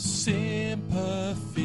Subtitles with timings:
[0.00, 1.60] sympathy,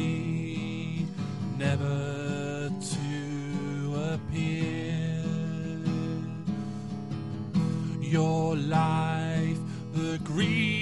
[1.56, 5.22] never to appear.
[8.00, 9.58] Your life,
[9.94, 10.76] the greed,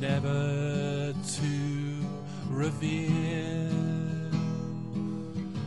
[0.00, 2.06] never to
[2.48, 3.70] reveal.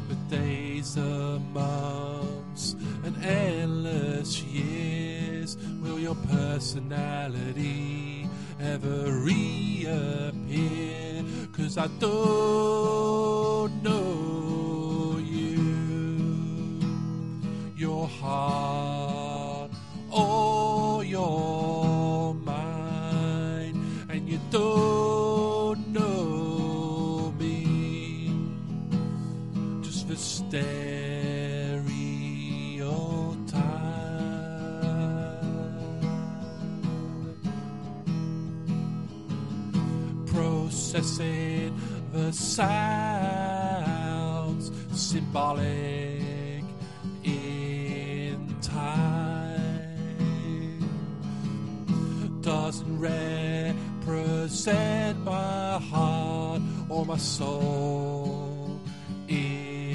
[0.08, 5.58] But days are months and endless years.
[5.82, 8.09] Will your personality
[8.62, 10.34] ever reappear?
[11.54, 13.39] Cause I don't
[40.92, 41.80] Processing
[42.12, 43.22] the sounds
[44.92, 46.64] symbolic
[47.24, 49.20] in time
[52.42, 53.76] doesn't represent
[55.20, 58.82] my heart or my soul
[59.28, 59.92] inside.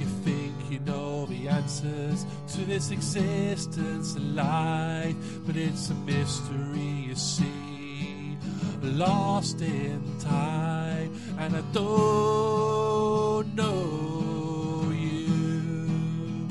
[0.00, 2.24] You think you know the answers
[2.58, 5.14] to this existence and life,
[5.46, 8.36] but it's a mystery, you see,
[8.82, 16.48] lost in time, and I don't know you.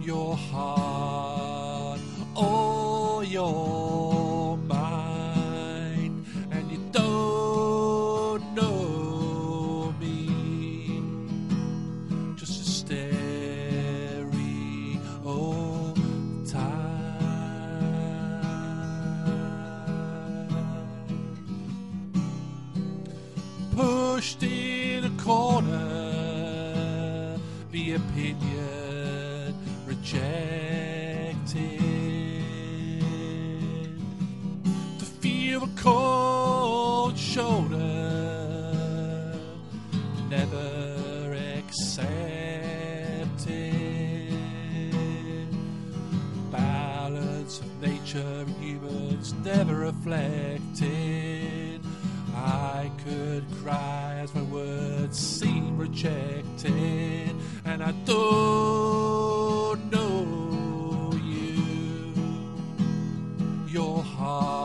[0.00, 0.71] Your heart
[24.22, 25.80] Pushed in a corner,
[27.72, 31.50] the opinion rejected.
[35.00, 37.80] To feel a cold shoulder,
[40.30, 42.06] never accepted.
[46.52, 51.80] Balance of nature and humans never reflected.
[52.34, 53.81] I could cry
[54.22, 57.34] as my words seem rejected,
[57.64, 62.14] and I don't know you,
[63.66, 64.61] your heart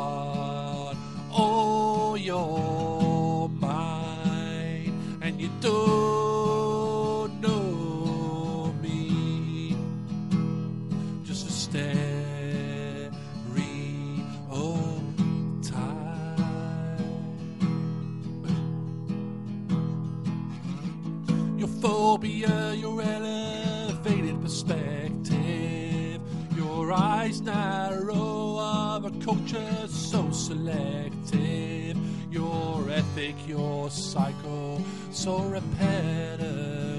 [21.88, 26.20] phobia, your elevated perspective,
[26.54, 31.96] your eyes narrow of a culture so selective,
[32.30, 34.82] your ethic, your cycle
[35.12, 36.98] so repetitive.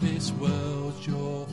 [0.00, 1.46] This world's your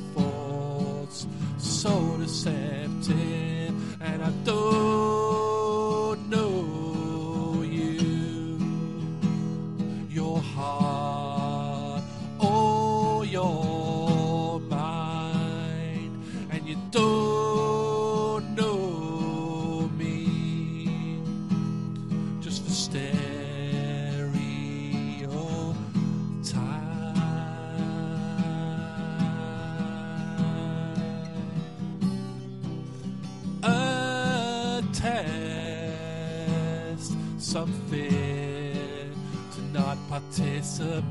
[37.49, 39.11] something
[39.51, 41.09] to not participate.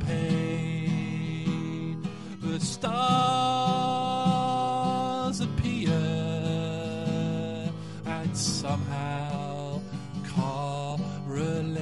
[2.41, 3.01] The stars
[5.41, 5.91] appear
[8.07, 9.81] and somehow
[10.37, 11.81] correlate.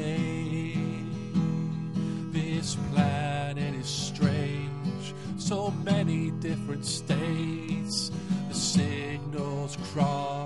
[2.33, 8.11] This planet is strange, so many different states.
[8.49, 10.46] The signals crossed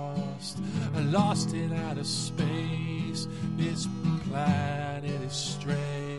[1.11, 3.27] lost in outer space.
[3.57, 3.87] This
[4.29, 6.10] planet is strange.